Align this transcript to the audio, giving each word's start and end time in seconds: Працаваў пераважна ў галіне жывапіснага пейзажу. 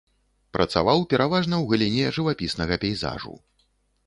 Працаваў 0.55 1.03
пераважна 1.11 1.55
ў 1.59 1.65
галіне 1.75 2.09
жывапіснага 2.19 2.79
пейзажу. 2.87 3.39